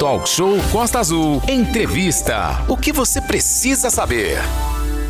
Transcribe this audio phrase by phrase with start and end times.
[0.00, 1.42] Talk Show Costa Azul.
[1.46, 2.64] Entrevista.
[2.66, 4.38] O que você precisa saber?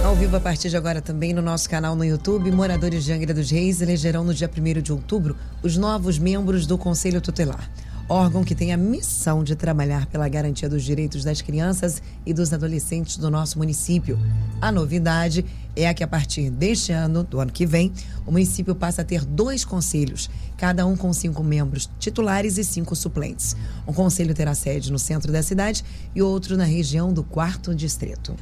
[0.05, 3.33] Ao vivo a partir de agora também no nosso canal no YouTube, moradores de Angra
[3.33, 7.71] dos Reis elegerão no dia 1 de outubro os novos membros do Conselho Tutelar
[8.11, 12.53] órgão que tem a missão de trabalhar pela garantia dos direitos das crianças e dos
[12.53, 14.19] adolescentes do nosso município.
[14.61, 15.47] A novidade
[15.77, 17.93] é que, a partir deste ano, do ano que vem,
[18.27, 22.97] o município passa a ter dois conselhos, cada um com cinco membros titulares e cinco
[22.97, 23.57] suplentes.
[23.87, 28.35] Um conselho terá sede no centro da cidade e outro na região do quarto distrito.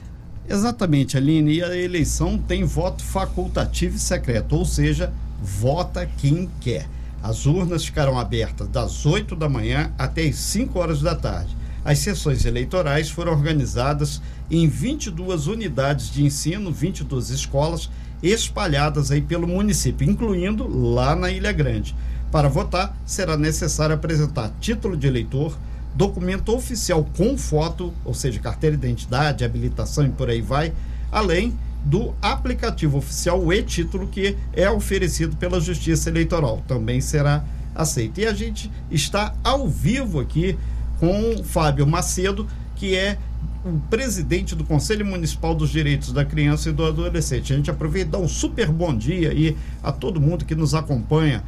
[0.49, 1.57] Exatamente, Aline.
[1.57, 6.89] E a eleição tem voto facultativo e secreto, ou seja, vota quem quer.
[7.23, 11.57] As urnas ficarão abertas das 8 da manhã até as 5 horas da tarde.
[11.85, 17.91] As sessões eleitorais foram organizadas em 22 unidades de ensino, 22 escolas
[18.23, 21.95] espalhadas aí pelo município, incluindo lá na Ilha Grande.
[22.31, 25.57] Para votar, será necessário apresentar título de eleitor,
[25.95, 30.73] documento oficial com foto, ou seja, carteira de identidade, habilitação e por aí vai,
[31.11, 36.63] além do aplicativo oficial e-título que é oferecido pela Justiça Eleitoral.
[36.67, 38.21] Também será aceito.
[38.21, 40.59] E a gente está ao vivo aqui
[40.99, 43.19] com Fábio Macedo, que é
[43.65, 47.53] o presidente do Conselho Municipal dos Direitos da Criança e do Adolescente.
[47.53, 50.75] A gente aproveita e dá um super bom dia aí a todo mundo que nos
[50.75, 51.43] acompanha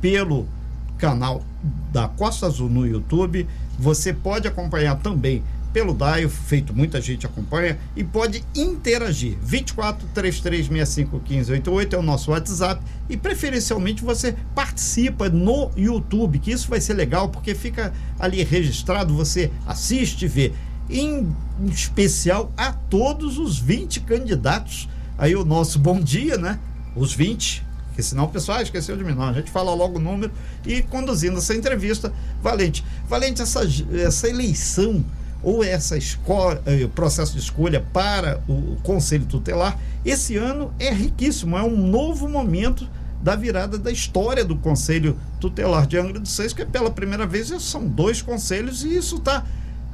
[0.00, 0.46] pelo
[0.96, 1.42] canal
[1.92, 3.46] da Costa Azul no YouTube.
[3.78, 9.36] Você pode acompanhar também pelo DAIO, feito muita gente acompanha, e pode interagir.
[9.42, 16.68] 24 3365 1588 é o nosso WhatsApp e preferencialmente você participa no YouTube, que isso
[16.68, 20.52] vai ser legal porque fica ali registrado, você assiste, vê.
[20.90, 21.34] Em
[21.66, 24.88] especial a todos os 20 candidatos.
[25.18, 26.58] Aí o nosso bom dia, né?
[26.96, 27.62] Os 20,
[27.98, 29.12] porque senão o pessoal ah, esqueceu de mim.
[29.12, 30.30] Não, a gente fala logo o número
[30.64, 32.12] e conduzindo essa entrevista.
[32.40, 35.04] Valente, Valente, essa, essa eleição
[35.42, 41.56] ou essa escola, eh, processo de escolha para o Conselho Tutelar, esse ano é riquíssimo,
[41.56, 42.88] é um novo momento
[43.22, 47.26] da virada da história do Conselho Tutelar de Angra dos Seis, que é pela primeira
[47.26, 49.44] vez são dois conselhos e isso está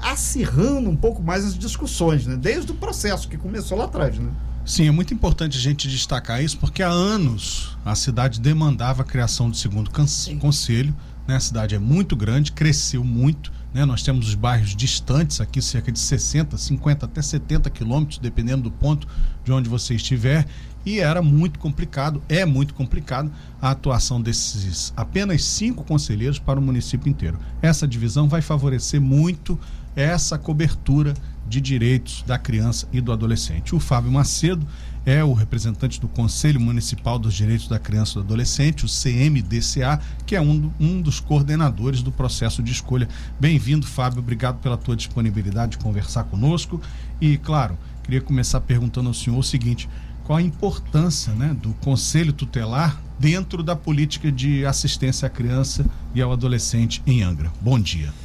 [0.00, 2.37] acirrando um pouco mais as discussões, né?
[2.37, 4.19] desde o processo que começou lá atrás.
[4.19, 4.31] Né?
[4.65, 9.04] Sim, é muito importante a gente destacar isso, porque há anos a cidade demandava a
[9.04, 10.94] criação do segundo conselho.
[11.27, 11.37] Né?
[11.37, 13.85] A cidade é muito grande, cresceu muito né?
[13.85, 18.71] Nós temos os bairros distantes aqui, cerca de 60, 50 até 70 quilômetros, dependendo do
[18.71, 19.09] ponto
[19.45, 20.47] de onde você estiver.
[20.87, 26.63] E era muito complicado, é muito complicado a atuação desses apenas cinco conselheiros para o
[26.63, 27.39] município inteiro.
[27.61, 29.59] Essa divisão vai favorecer muito
[29.97, 31.15] essa cobertura
[31.49, 33.75] de direitos da criança e do adolescente.
[33.75, 34.67] O Fábio Macedo
[35.06, 40.00] é o representante do Conselho Municipal dos Direitos da Criança e do Adolescente, o CMDCA,
[40.26, 43.09] que é um, um dos coordenadores do processo de escolha.
[43.38, 44.20] Bem-vindo, Fábio.
[44.20, 46.81] Obrigado pela tua disponibilidade de conversar conosco.
[47.20, 49.88] E, claro, queria começar perguntando ao senhor o seguinte:
[50.25, 55.84] qual a importância né, do Conselho Tutelar dentro da política de assistência à criança
[56.15, 57.53] e ao adolescente em Angra?
[57.60, 58.24] Bom dia.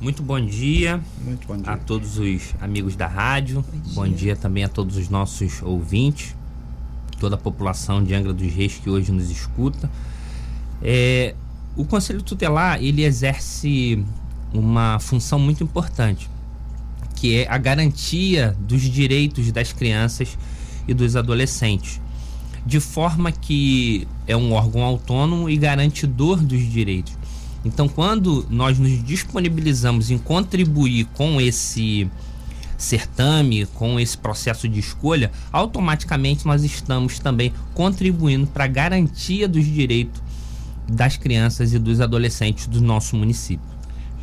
[0.00, 1.72] Muito bom dia, Muito bom dia.
[1.72, 3.62] a todos os amigos da rádio.
[3.70, 3.94] Bom dia.
[3.94, 6.34] Bom dia também a todos os nossos ouvintes,
[7.18, 9.90] toda a população de Angra dos Reis que hoje nos escuta.
[10.82, 11.34] É,
[11.76, 14.02] o Conselho Tutelar ele exerce
[14.54, 16.30] uma função muito importante,
[17.16, 20.38] que é a garantia dos direitos das crianças
[20.88, 22.00] e dos adolescentes,
[22.64, 27.19] de forma que é um órgão autônomo e garantidor dos direitos.
[27.64, 32.10] Então, quando nós nos disponibilizamos em contribuir com esse
[32.78, 39.66] certame, com esse processo de escolha, automaticamente nós estamos também contribuindo para a garantia dos
[39.66, 40.22] direitos
[40.88, 43.68] das crianças e dos adolescentes do nosso município.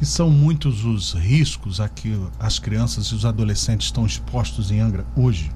[0.01, 4.79] E são muitos os riscos a que as crianças e os adolescentes estão expostos em
[4.79, 5.49] Angra hoje?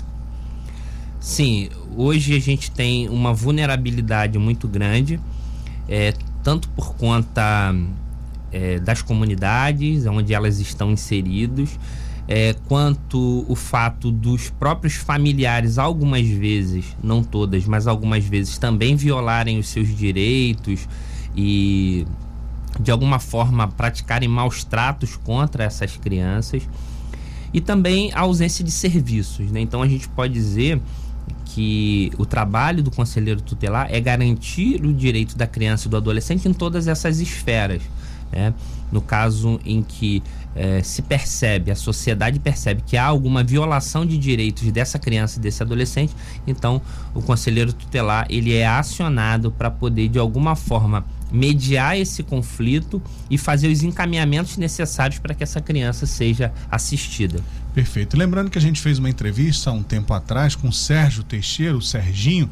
[1.20, 5.20] Sim, hoje a gente tem uma vulnerabilidade muito grande.
[5.88, 7.74] É, tanto por conta
[8.52, 11.78] é, das comunidades onde elas estão inseridos,
[12.28, 18.96] é, quanto o fato dos próprios familiares, algumas vezes, não todas, mas algumas vezes também
[18.96, 20.88] violarem os seus direitos
[21.35, 22.05] e
[22.79, 26.64] de alguma forma praticarem maus tratos contra essas crianças
[27.53, 29.52] e também a ausência de serviços.
[29.52, 29.59] Né?
[29.59, 30.82] Então a gente pode dizer
[31.53, 36.48] que o trabalho do conselheiro tutelar é garantir o direito da criança e do adolescente
[36.48, 37.82] em todas essas esferas.
[38.32, 38.53] Né?
[38.90, 40.24] No caso em que
[40.56, 45.42] eh, se percebe, a sociedade percebe que há alguma violação de direitos dessa criança e
[45.42, 46.16] desse adolescente,
[46.48, 46.82] então
[47.14, 53.38] o conselheiro tutelar ele é acionado para poder de alguma forma mediar esse conflito e
[53.38, 57.42] fazer os encaminhamentos necessários para que essa criança seja assistida.
[57.73, 58.18] Perfeito.
[58.18, 61.78] Lembrando que a gente fez uma entrevista há um tempo atrás com o Sérgio Teixeira,
[61.78, 62.50] o Serginho,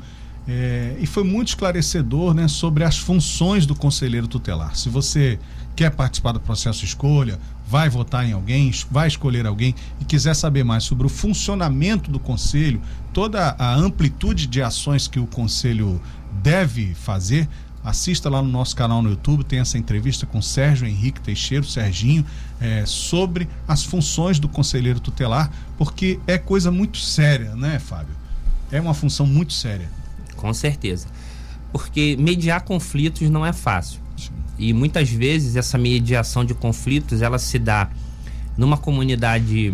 [0.48, 4.76] é, e foi muito esclarecedor né, sobre as funções do conselheiro tutelar.
[4.76, 5.38] Se você
[5.76, 10.34] quer participar do processo de escolha, vai votar em alguém, vai escolher alguém e quiser
[10.34, 12.82] saber mais sobre o funcionamento do conselho,
[13.14, 16.02] toda a amplitude de ações que o conselho
[16.42, 17.48] deve fazer,
[17.90, 22.26] assista lá no nosso canal no YouTube, tem essa entrevista com Sérgio Henrique Teixeira, Serginho,
[22.60, 28.16] é, sobre as funções do conselheiro tutelar, porque é coisa muito séria, né, Fábio?
[28.72, 29.90] É uma função muito séria.
[30.36, 31.08] Com certeza.
[31.72, 34.00] Porque mediar conflitos não é fácil.
[34.18, 34.32] Sim.
[34.58, 37.90] E muitas vezes essa mediação de conflitos ela se dá
[38.58, 39.74] numa comunidade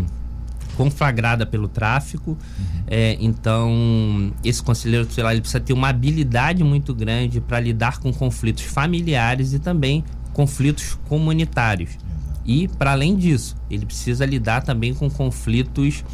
[0.76, 2.30] conflagrada pelo tráfico.
[2.30, 2.66] Uhum.
[2.86, 8.12] É, então, esse conselheiro tutelar ele precisa ter uma habilidade muito grande para lidar com
[8.12, 11.90] conflitos familiares e também conflitos comunitários.
[11.90, 12.40] Exato.
[12.44, 16.04] E, para além disso, ele precisa lidar também com conflitos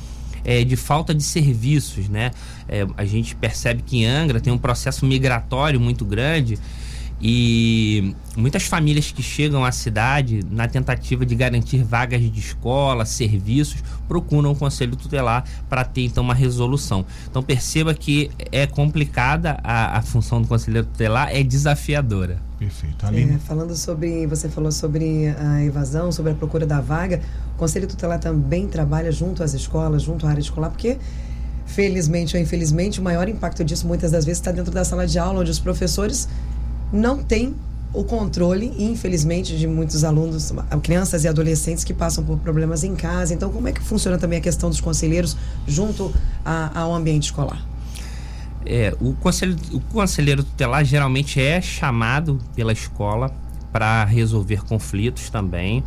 [0.44, 2.08] é, de falta de serviços.
[2.08, 2.30] Né?
[2.68, 6.58] É, a gente percebe que em Angra tem um processo migratório muito grande
[7.22, 13.76] e muitas famílias que chegam à cidade na tentativa de garantir vagas de escola, serviços,
[14.08, 17.06] procuram o conselho tutelar para ter então uma resolução.
[17.30, 22.40] Então perceba que é complicada a, a função do conselheiro tutelar, é desafiadora.
[22.58, 23.06] Perfeito.
[23.06, 27.20] É, falando sobre, você falou sobre a evasão, sobre a procura da vaga,
[27.54, 30.98] o conselho tutelar também trabalha junto às escolas, junto à área escolar, porque
[31.66, 35.18] felizmente ou infelizmente o maior impacto disso muitas das vezes está dentro da sala de
[35.18, 36.28] aula, onde os professores
[36.92, 37.54] não tem
[37.92, 40.52] o controle, infelizmente, de muitos alunos,
[40.82, 43.34] crianças e adolescentes que passam por problemas em casa.
[43.34, 45.36] Então, como é que funciona também a questão dos conselheiros
[45.66, 46.12] junto
[46.44, 47.62] a, ao ambiente escolar?
[48.64, 53.34] É, o, conselho, o conselheiro tutelar geralmente é chamado pela escola
[53.72, 55.82] para resolver conflitos também,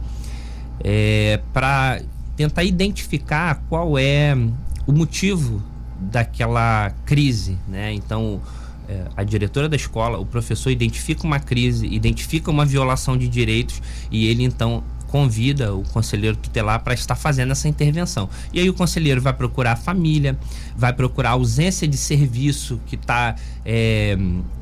[0.83, 2.01] é, para
[2.35, 4.37] tentar identificar qual é
[4.85, 5.61] o motivo
[5.99, 7.93] daquela crise, né?
[7.93, 8.41] Então,
[8.87, 13.81] é, a diretora da escola, o professor identifica uma crise, identifica uma violação de direitos
[14.11, 18.29] e ele então convida o conselheiro tutelar para estar fazendo essa intervenção.
[18.51, 20.37] E aí o conselheiro vai procurar a família,
[20.75, 23.35] vai procurar a ausência de serviço que está
[23.65, 24.17] é,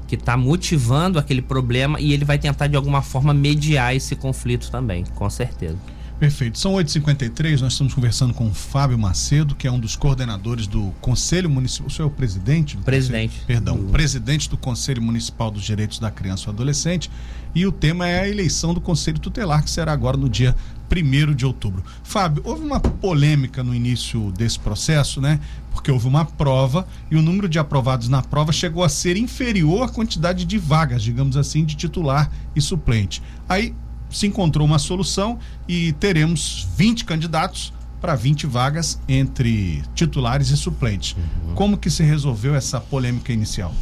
[0.08, 4.70] que está motivando aquele problema e ele vai tentar de alguma forma mediar esse conflito
[4.70, 5.78] também, com certeza.
[6.24, 6.58] Perfeito.
[6.58, 10.94] São 8h53, nós estamos conversando com o Fábio Macedo, que é um dos coordenadores do
[11.02, 11.88] Conselho Municipal.
[11.88, 12.78] O senhor é o presidente?
[12.78, 13.32] presidente.
[13.32, 13.92] Conselho, perdão, do...
[13.92, 17.12] presidente do Conselho Municipal dos Direitos da Criança e do Adolescente.
[17.54, 20.56] E o tema é a eleição do Conselho Tutelar, que será agora no dia
[20.90, 21.84] 1 de outubro.
[22.04, 25.42] Fábio, houve uma polêmica no início desse processo, né?
[25.74, 29.84] Porque houve uma prova e o número de aprovados na prova chegou a ser inferior
[29.84, 33.22] à quantidade de vagas, digamos assim, de titular e suplente.
[33.50, 33.76] Aí
[34.14, 41.16] se encontrou uma solução e teremos 20 candidatos para 20 vagas entre titulares e suplentes.
[41.18, 41.56] Uhum.
[41.56, 43.74] Como que se resolveu essa polêmica inicial?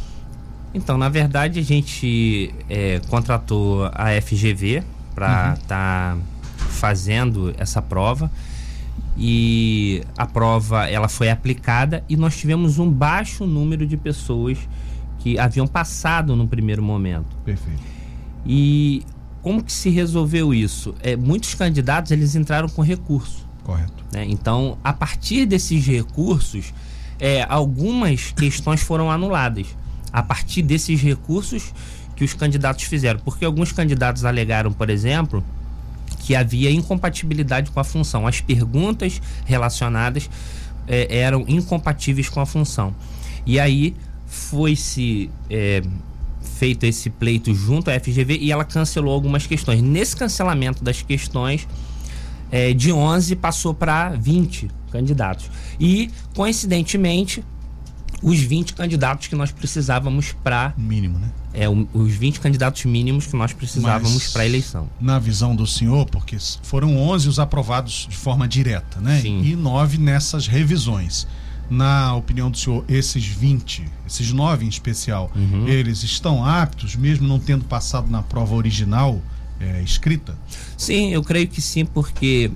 [0.74, 4.82] Então, na verdade, a gente é, contratou a FGV
[5.14, 6.20] para estar uhum.
[6.20, 6.26] tá
[6.70, 8.30] fazendo essa prova
[9.16, 14.58] e a prova ela foi aplicada e nós tivemos um baixo número de pessoas
[15.18, 17.36] que haviam passado no primeiro momento.
[17.44, 17.82] Perfeito.
[18.46, 19.04] E
[19.42, 20.94] como que se resolveu isso?
[21.02, 23.46] É, muitos candidatos eles entraram com recurso.
[23.64, 24.04] Correto.
[24.12, 24.24] Né?
[24.28, 26.72] Então, a partir desses recursos,
[27.18, 29.66] é, algumas questões foram anuladas.
[30.12, 31.72] A partir desses recursos
[32.14, 33.18] que os candidatos fizeram.
[33.20, 35.42] Porque alguns candidatos alegaram, por exemplo,
[36.20, 38.26] que havia incompatibilidade com a função.
[38.26, 40.30] As perguntas relacionadas
[40.86, 42.94] é, eram incompatíveis com a função.
[43.44, 43.96] E aí
[44.26, 45.82] foi-se é,
[46.52, 49.82] feito esse pleito junto à FGV e ela cancelou algumas questões.
[49.82, 51.66] Nesse cancelamento das questões,
[52.50, 55.50] é, de 11 passou para 20 candidatos.
[55.80, 57.42] E, coincidentemente,
[58.22, 60.72] os 20 candidatos que nós precisávamos para.
[60.76, 61.32] Mínimo, né?
[61.54, 64.88] É, os 20 candidatos mínimos que nós precisávamos para a eleição.
[65.00, 69.20] Na visão do senhor, porque foram 11 os aprovados de forma direta, né?
[69.20, 69.42] Sim.
[69.42, 71.26] E 9 nessas revisões
[71.72, 75.66] na opinião do senhor, esses 20, esses 9 em especial, uhum.
[75.66, 79.20] eles estão aptos, mesmo não tendo passado na prova original
[79.58, 80.36] é, escrita?
[80.76, 82.50] Sim, eu creio que sim, porque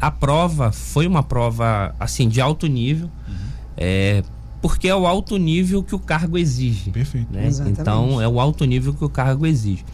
[0.00, 3.10] a prova foi uma prova assim de alto nível.
[3.28, 3.34] Uhum.
[3.76, 4.22] É,
[4.60, 6.90] porque é o alto nível que o cargo exige.
[6.90, 7.32] Perfeito.
[7.32, 7.48] Né?
[7.66, 9.84] Então, é o alto nível que o cargo exige.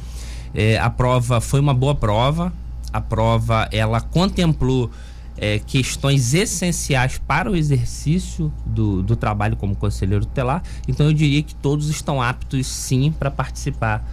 [0.55, 2.52] É, a prova foi uma boa prova.
[2.93, 4.91] A prova, ela contemplou
[5.36, 10.62] é, questões essenciais para o exercício do, do trabalho como conselheiro tutelar.
[10.86, 14.04] Então eu diria que todos estão aptos sim para participar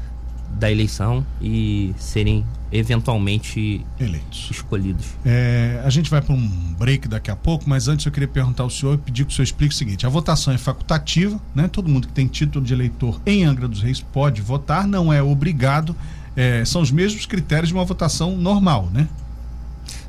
[0.51, 4.49] da eleição e serem eventualmente Eleitos.
[4.51, 5.05] escolhidos.
[5.23, 6.47] É, a gente vai para um
[6.77, 9.35] break daqui a pouco, mas antes eu queria perguntar ao senhor e pedir que o
[9.35, 11.67] senhor explique o seguinte: a votação é facultativa, né?
[11.67, 15.21] Todo mundo que tem título de eleitor em Angra dos Reis pode votar, não é
[15.21, 15.95] obrigado.
[16.35, 19.07] É, são os mesmos critérios de uma votação normal, né?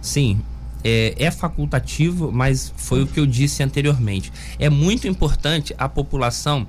[0.01, 0.41] Sim,
[0.85, 4.33] é, é facultativo, mas foi o que eu disse anteriormente.
[4.59, 6.67] É muito importante a população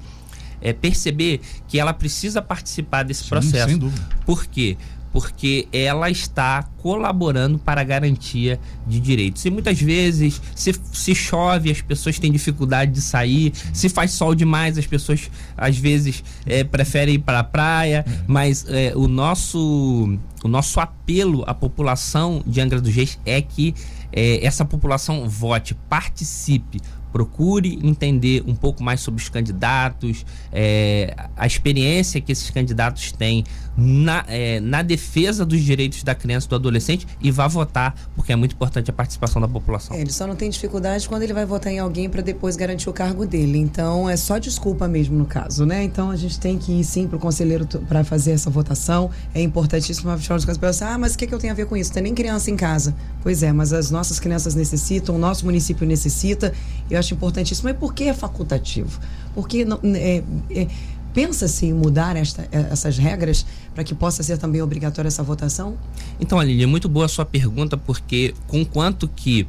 [0.61, 3.69] é, perceber que ela precisa participar desse Sim, processo.
[3.69, 4.07] sem dúvida.
[4.25, 4.77] Por quê?
[5.11, 9.43] Porque ela está colaborando para a garantia de direitos.
[9.43, 13.51] E muitas vezes, se, se chove, as pessoas têm dificuldade de sair.
[13.73, 18.05] Se faz sol demais, as pessoas às vezes é, preferem ir para a praia.
[18.25, 23.75] Mas é, o, nosso, o nosso apelo à população de Angra dos Reis é que
[24.11, 26.79] é, essa população vote, participe,
[27.11, 33.43] procure entender um pouco mais sobre os candidatos, é, a experiência que esses candidatos têm
[33.77, 38.31] na, é, na defesa dos direitos da criança e do adolescente e vá votar, porque
[38.31, 39.95] é muito importante a participação da população.
[39.95, 42.89] É, ele só não tem dificuldade quando ele vai votar em alguém para depois garantir
[42.89, 43.57] o cargo dele.
[43.57, 45.83] Então é só desculpa mesmo no caso, né?
[45.83, 49.09] Então a gente tem que ir sim pro conselheiro para fazer essa votação.
[49.33, 51.75] É importantíssimo, afinal de contas, ah, mas o que, que eu tenho a ver com
[51.77, 51.91] isso?
[51.91, 52.95] Tem nem criança em casa.
[53.23, 56.53] Pois é, mas as nossas crianças necessitam, o nosso município necessita.
[56.89, 57.69] Eu acho importantíssimo.
[57.69, 58.99] Mas por que é facultativo?
[59.33, 60.67] Porque não, é, é,
[61.13, 65.77] pensa-se em mudar esta, essas regras para que possa ser também obrigatória essa votação?
[66.19, 69.47] Então, Aline, é muito boa a sua pergunta, porque com quanto que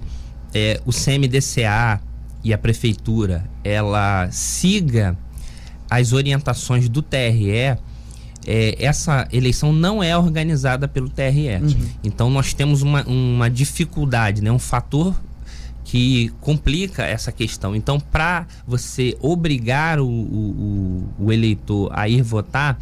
[0.54, 2.00] é, o CMDCA
[2.45, 5.16] e a prefeitura ela siga
[5.88, 7.76] as orientações do TRE,
[8.47, 11.57] é, essa eleição não é organizada pelo TRE.
[11.61, 11.88] Uhum.
[12.02, 15.14] Então nós temos uma, uma dificuldade, né, um fator
[15.92, 17.76] que complica essa questão.
[17.76, 22.80] Então, para você obrigar o, o, o, eleitor a ir votar,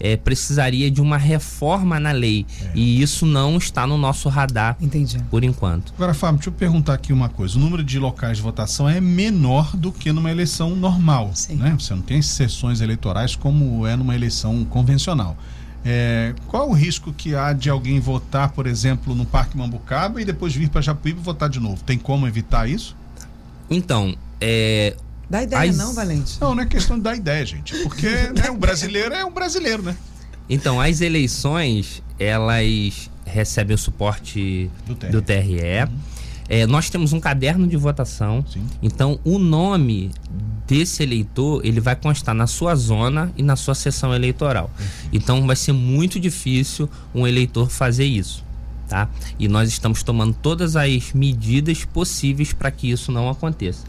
[0.00, 2.44] é, precisaria de uma reforma na lei.
[2.60, 2.72] É.
[2.74, 5.20] E isso não está no nosso radar Entendi.
[5.30, 5.94] por enquanto.
[5.94, 7.56] Agora, Fábio, deixa eu perguntar aqui uma coisa.
[7.56, 11.30] O número de locais de votação é menor do que numa eleição normal.
[11.34, 11.54] Sim.
[11.54, 11.76] Né?
[11.78, 15.36] Você não tem sessões eleitorais como é numa eleição convencional.
[15.84, 20.24] É, qual o risco que há de alguém votar, por exemplo, no Parque Mambucaba e
[20.24, 21.82] depois vir para Japuíba e votar de novo?
[21.84, 22.96] Tem como evitar isso?
[23.70, 24.96] Então, é,
[25.28, 25.76] Dá ideia, As...
[25.76, 26.38] não, Valente?
[26.40, 27.76] Não, não é questão de dar ideia, gente.
[27.82, 29.94] Porque né, o brasileiro é um brasileiro, né?
[30.48, 35.10] Então, as eleições, elas recebem o suporte do TRE.
[35.10, 35.34] Do TRE.
[35.36, 35.98] Uhum.
[36.48, 38.42] É, nós temos um caderno de votação.
[38.50, 38.64] Sim.
[38.82, 40.10] Então, o nome
[40.68, 44.70] desse eleitor, ele vai constar na sua zona e na sua sessão eleitoral.
[44.78, 44.86] Uhum.
[45.12, 48.44] Então, vai ser muito difícil um eleitor fazer isso.
[48.86, 49.08] Tá?
[49.38, 53.84] E nós estamos tomando todas as medidas possíveis para que isso não aconteça.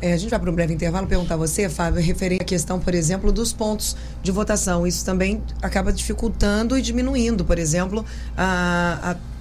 [0.00, 2.78] É, a gente vai para um breve intervalo perguntar a você, Fábio, referente à questão,
[2.78, 4.86] por exemplo, dos pontos de votação.
[4.86, 8.04] Isso também acaba dificultando e diminuindo, por exemplo,
[8.36, 9.36] a, a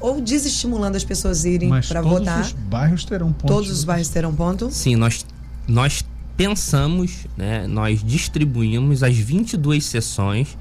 [0.00, 2.42] ou desestimulando as pessoas a irem para votar.
[2.42, 3.46] Todos os bairros terão ponto.
[3.46, 4.70] Todos os bairros terão ponto?
[4.70, 5.24] Sim, nós,
[5.66, 6.04] nós
[6.36, 10.56] pensamos, né, nós distribuímos as 22 sessões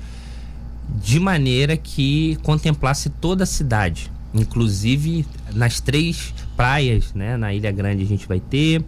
[1.02, 4.12] de maneira que contemplasse toda a cidade.
[4.34, 7.38] Inclusive nas três praias, né?
[7.38, 8.84] Na Ilha Grande a gente vai ter,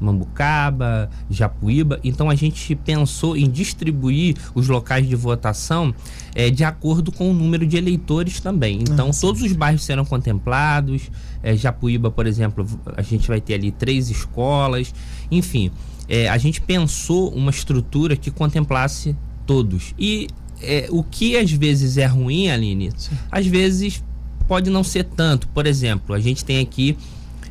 [0.00, 1.98] Mambucaba, Japuíba.
[2.04, 5.94] Então a gente pensou em distribuir os locais de votação
[6.36, 8.80] é, de acordo com o número de eleitores também.
[8.82, 9.22] Então Nossa.
[9.22, 11.10] todos os bairros serão contemplados.
[11.42, 14.94] É, Japuíba, por exemplo, a gente vai ter ali três escolas.
[15.30, 15.70] Enfim,
[16.06, 19.16] é, a gente pensou uma estrutura que contemplasse
[19.46, 19.94] todos.
[19.98, 20.28] E
[20.60, 23.16] é, o que às vezes é ruim, Aline, Sim.
[23.32, 24.04] às vezes
[24.46, 25.48] pode não ser tanto.
[25.48, 26.98] Por exemplo, a gente tem aqui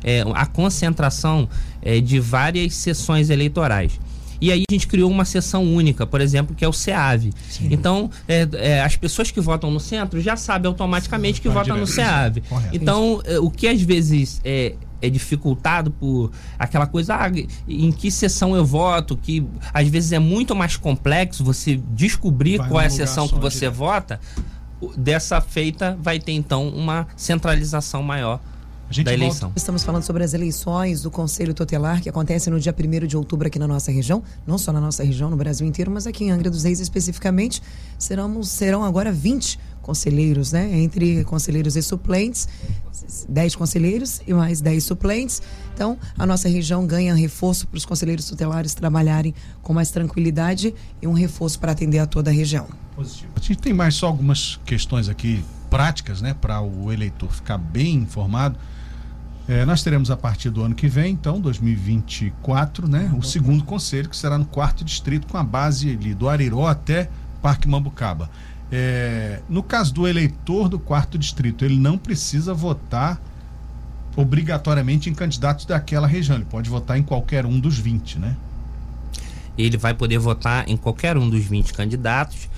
[0.04, 1.48] é, a concentração
[1.82, 3.98] é, de várias sessões eleitorais.
[4.40, 7.32] E aí a gente criou uma sessão única, por exemplo, que é o SEAV.
[7.48, 7.68] Sim.
[7.70, 11.86] Então, é, é, as pessoas que votam no centro já sabem automaticamente que votam no
[11.86, 12.42] SEAV.
[12.72, 17.30] Então, é, o que às vezes é, é dificultado por aquela coisa, ah,
[17.68, 22.68] em que sessão eu voto, que às vezes é muito mais complexo você descobrir vai
[22.68, 23.74] qual é a sessão que você direto.
[23.74, 24.20] vota.
[24.96, 28.40] Dessa feita vai ter então uma centralização maior
[29.04, 29.48] da eleição.
[29.48, 29.58] Volta.
[29.58, 33.46] Estamos falando sobre as eleições do Conselho Tutelar que acontecem no dia 1 de outubro
[33.48, 36.30] aqui na nossa região, não só na nossa região, no Brasil inteiro, mas aqui em
[36.30, 37.62] Angra dos Reis especificamente.
[37.98, 40.80] Serão, serão agora 20 conselheiros, né?
[40.80, 42.48] Entre conselheiros e suplentes,
[43.28, 45.40] 10 conselheiros e mais 10 suplentes.
[45.72, 51.06] Então, a nossa região ganha reforço para os conselheiros tutelares trabalharem com mais tranquilidade e
[51.06, 52.66] um reforço para atender a toda a região.
[52.96, 53.30] Positivo.
[53.36, 57.96] A gente tem mais só algumas questões aqui práticas, né, para o eleitor ficar bem
[57.96, 58.58] informado.
[59.48, 64.08] É, nós teremos a partir do ano que vem, então, 2024, né, o segundo conselho,
[64.08, 67.08] que será no quarto distrito, com a base ali do Ariró até
[67.40, 68.28] Parque Mambucaba.
[68.72, 73.20] É, no caso do eleitor do quarto distrito, ele não precisa votar
[74.16, 76.36] obrigatoriamente em candidatos daquela região.
[76.36, 78.36] Ele pode votar em qualquer um dos 20, né?
[79.56, 82.48] Ele vai poder votar em qualquer um dos 20 candidatos.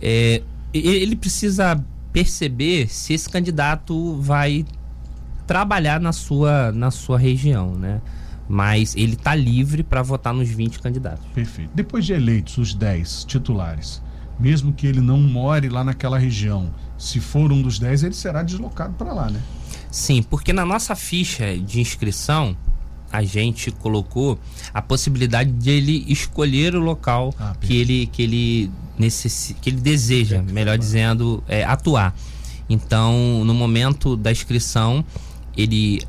[0.00, 1.82] É, ele precisa
[2.12, 4.64] perceber se esse candidato vai
[5.46, 8.00] trabalhar na sua, na sua região, né?
[8.48, 11.24] Mas ele está livre para votar nos 20 candidatos.
[11.34, 11.70] Perfeito.
[11.74, 14.02] Depois de eleitos os 10 titulares,
[14.38, 18.42] mesmo que ele não more lá naquela região, se for um dos 10, ele será
[18.42, 19.40] deslocado para lá, né?
[19.90, 22.56] Sim, porque na nossa ficha de inscrição
[23.10, 24.38] a gente colocou
[24.74, 29.80] a possibilidade de ele escolher o local ah, que ele que ele necessita, que ele
[29.80, 32.14] deseja, melhor dizendo, é, atuar.
[32.68, 35.04] Então, no momento da inscrição,
[35.56, 36.02] ele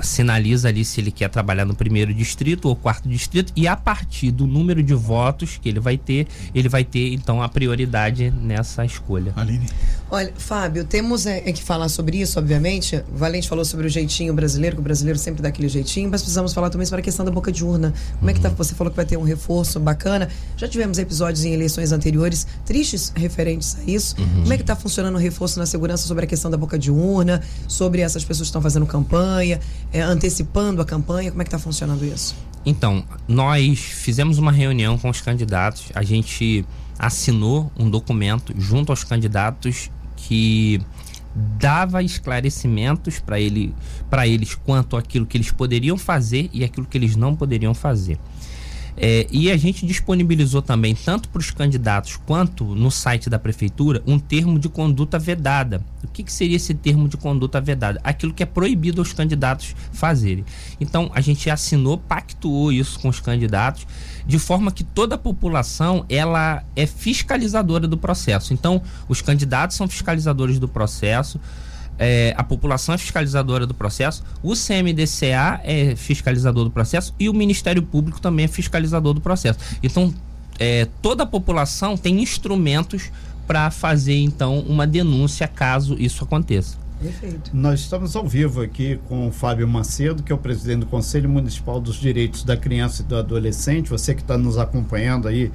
[0.00, 4.30] sinaliza ali se ele quer trabalhar no primeiro distrito ou quarto distrito e a partir
[4.30, 8.84] do número de votos que ele vai ter, ele vai ter então a prioridade nessa
[8.84, 9.32] escolha.
[9.36, 9.66] Aline.
[10.10, 13.02] Olha, Fábio, temos é, é, que falar sobre isso, obviamente.
[13.12, 16.20] O Valente falou sobre o jeitinho brasileiro, que o brasileiro sempre dá aquele jeitinho, mas
[16.20, 17.94] precisamos falar também sobre a questão da boca de urna.
[18.18, 18.28] Como uhum.
[18.28, 18.50] é que tá?
[18.50, 18.54] Uhum.
[18.56, 20.28] Você falou que vai ter um reforço bacana.
[20.56, 24.14] Já tivemos episódios em eleições anteriores tristes referentes a isso.
[24.18, 24.42] Uhum.
[24.42, 26.90] Como é que está funcionando o reforço na segurança sobre a questão da boca de
[26.90, 29.60] urna, sobre essas pessoas que estão fazendo campanha,
[29.92, 31.30] é, antecipando a campanha?
[31.30, 32.34] Como é que está funcionando isso?
[32.64, 36.64] Então, nós fizemos uma reunião com os candidatos, a gente
[36.98, 40.80] assinou um documento junto aos candidatos que
[41.34, 43.74] dava esclarecimentos para ele,
[44.24, 48.18] eles quanto àquilo que eles poderiam fazer e aquilo que eles não poderiam fazer.
[48.96, 54.02] É, e a gente disponibilizou também, tanto para os candidatos quanto no site da prefeitura,
[54.06, 55.82] um termo de conduta vedada.
[56.04, 58.00] O que, que, seria esse termo de conduta vedada?
[58.04, 60.44] Aquilo que é proibido aos candidatos fazerem.
[60.80, 63.86] Então, a gente assinou, pactuou isso com os candidatos,
[64.26, 68.52] de forma que toda a população ela é fiscalizadora do processo.
[68.52, 71.40] Então, os candidatos são fiscalizadores do processo
[71.98, 77.34] é, a população é fiscalizadora do processo, o CMDCA é fiscalizador do processo e o
[77.34, 79.58] Ministério Público também é fiscalizador do processo.
[79.82, 80.12] Então,
[80.58, 83.10] é, toda a população tem instrumentos
[83.46, 86.76] para fazer então uma denúncia caso isso aconteça.
[87.00, 87.50] Perfeito.
[87.52, 91.28] Nós estamos ao vivo aqui com o Fábio Macedo, que é o presidente do Conselho
[91.28, 93.90] Municipal dos Direitos da Criança e do Adolescente.
[93.90, 95.50] Você que está nos acompanhando aí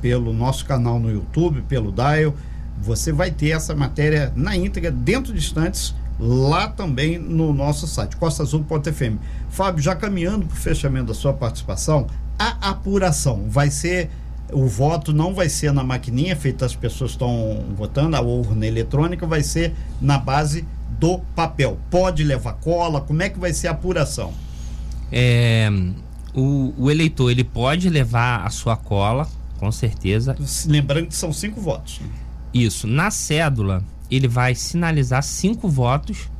[0.00, 2.34] pelo nosso canal no YouTube, pelo Dial
[2.82, 8.16] você vai ter essa matéria na íntegra, dentro de instantes, lá também no nosso site,
[8.16, 9.18] costaazul.fm.
[9.48, 12.06] Fábio, já caminhando para o fechamento da sua participação,
[12.38, 14.10] a apuração vai ser.
[14.52, 19.26] O voto não vai ser na maquininha, feita as pessoas estão votando, a urna eletrônica
[19.26, 20.66] vai ser na base
[20.98, 21.78] do papel.
[21.90, 23.00] Pode levar cola?
[23.00, 24.34] Como é que vai ser a apuração?
[25.10, 25.70] É,
[26.34, 29.26] o, o eleitor ele pode levar a sua cola,
[29.58, 30.36] com certeza.
[30.66, 32.00] Lembrando que são cinco votos.
[32.52, 32.86] Isso.
[32.86, 36.30] Na cédula, ele vai sinalizar cinco votos,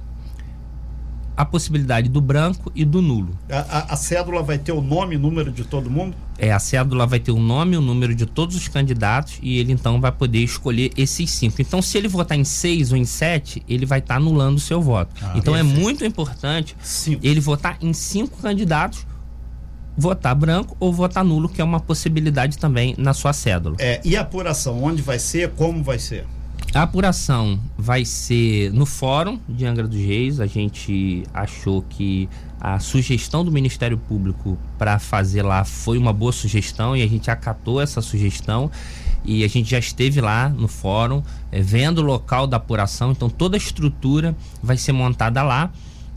[1.34, 3.36] a possibilidade do branco e do nulo.
[3.50, 6.14] A, a, a, cédula vai ter o nome e número de todo mundo?
[6.38, 9.58] É, a cédula vai ter o nome e o número de todos os candidatos e
[9.58, 11.62] ele então vai poder escolher esses cinco.
[11.62, 14.60] Então, se ele votar em seis ou em sete, ele vai estar tá anulando o
[14.60, 15.14] seu voto.
[15.22, 17.26] Ah, então, é muito importante cinco.
[17.26, 19.06] ele votar em cinco candidatos
[19.96, 23.76] votar branco ou votar nulo, que é uma possibilidade também na sua cédula.
[23.78, 26.26] É, e a apuração, onde vai ser, como vai ser?
[26.74, 30.40] A apuração vai ser no fórum de Angra dos Reis.
[30.40, 36.32] A gente achou que a sugestão do Ministério Público para fazer lá foi uma boa
[36.32, 38.70] sugestão e a gente acatou essa sugestão
[39.22, 43.10] e a gente já esteve lá no fórum é, vendo o local da apuração.
[43.12, 45.70] Então toda a estrutura vai ser montada lá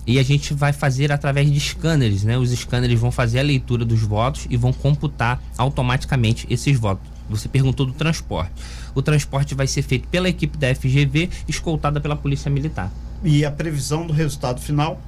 [0.07, 2.37] e a gente vai fazer através de scanners, né?
[2.37, 7.07] Os scanners vão fazer a leitura dos votos e vão computar automaticamente esses votos.
[7.29, 8.51] Você perguntou do transporte.
[8.93, 12.91] O transporte vai ser feito pela equipe da FGV, escoltada pela Polícia Militar.
[13.23, 15.01] E a previsão do resultado final?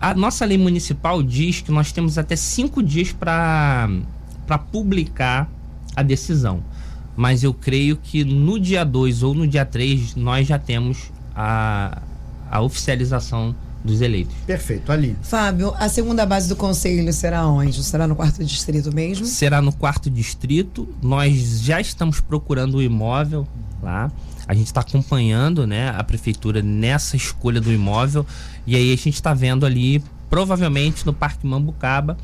[0.00, 3.88] A nossa lei municipal diz que nós temos até cinco dias para
[4.70, 5.50] publicar
[5.94, 6.62] a decisão.
[7.14, 12.00] Mas eu creio que no dia 2 ou no dia 3 nós já temos a,
[12.50, 14.34] a oficialização dos eleitos.
[14.46, 15.16] Perfeito, ali.
[15.22, 17.82] Fábio, a segunda base do conselho será onde?
[17.82, 19.26] Será no quarto distrito mesmo?
[19.26, 20.88] Será no quarto distrito.
[21.02, 23.46] Nós já estamos procurando o imóvel
[23.82, 24.10] lá.
[24.46, 28.26] A gente está acompanhando né, a prefeitura nessa escolha do imóvel.
[28.66, 32.16] E aí a gente está vendo ali, provavelmente no Parque Mambucaba.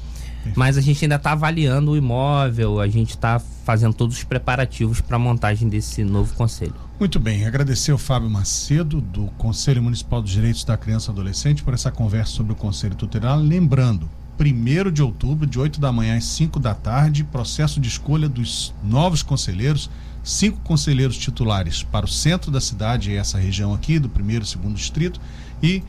[0.56, 5.00] Mas a gente ainda está avaliando o imóvel, a gente está fazendo todos os preparativos
[5.00, 6.74] para a montagem desse novo conselho.
[6.98, 11.62] Muito bem, agradecer ao Fábio Macedo, do Conselho Municipal dos Direitos da Criança e Adolescente,
[11.62, 13.38] por essa conversa sobre o Conselho Tutelar.
[13.38, 14.08] Lembrando,
[14.40, 18.74] 1 de outubro, de 8 da manhã às 5 da tarde, processo de escolha dos
[18.82, 19.90] novos conselheiros.
[20.22, 24.74] Cinco conselheiros titulares para o centro da cidade, essa região aqui, do primeiro e segundo
[24.74, 25.18] distrito,
[25.62, 25.82] e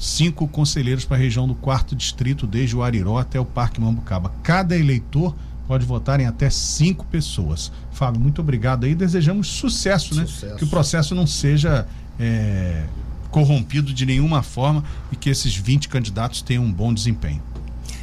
[0.00, 4.32] cinco conselheiros para a região do quarto distrito, desde o Ariró até o Parque Mambucaba.
[4.42, 5.36] Cada eleitor
[5.68, 7.70] pode votar em até cinco pessoas.
[7.92, 8.94] Fábio, muito obrigado aí.
[8.94, 10.26] Desejamos sucesso, né?
[10.26, 10.56] Sucesso.
[10.56, 11.86] Que o processo não seja
[12.18, 12.84] é,
[13.30, 14.82] corrompido de nenhuma forma
[15.12, 17.42] e que esses 20 candidatos tenham um bom desempenho.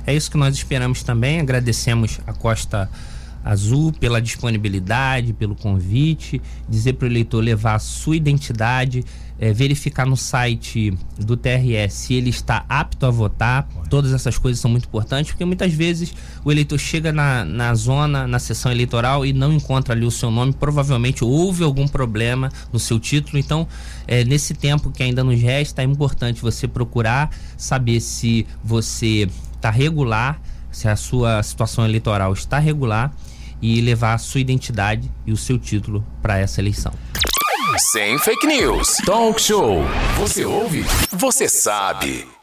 [0.06, 1.40] É isso que nós esperamos também.
[1.40, 2.90] Agradecemos a Costa
[3.48, 9.06] Azul pela disponibilidade, pelo convite, dizer para o eleitor levar a sua identidade,
[9.40, 13.66] é, verificar no site do TRE se ele está apto a votar.
[13.90, 18.28] Todas essas coisas são muito importantes, porque muitas vezes o eleitor chega na, na zona,
[18.28, 20.52] na sessão eleitoral e não encontra ali o seu nome.
[20.52, 23.38] Provavelmente houve algum problema no seu título.
[23.38, 23.66] Então,
[24.06, 29.70] é, nesse tempo que ainda nos resta, é importante você procurar saber se você está
[29.70, 33.14] regular, se a sua situação eleitoral está regular
[33.62, 36.94] e levar a sua identidade e o seu título para essa eleição.
[37.78, 38.98] Sem fake news.
[39.06, 39.84] Talk show.
[40.18, 40.86] Você ouve?
[41.12, 42.37] Você sabe.